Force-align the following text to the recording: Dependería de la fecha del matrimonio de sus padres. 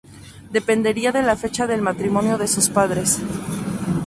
Dependería 0.57 1.11
de 1.11 1.21
la 1.21 1.35
fecha 1.37 1.67
del 1.67 1.83
matrimonio 1.83 2.39
de 2.39 2.47
sus 2.47 2.69
padres. 2.71 3.21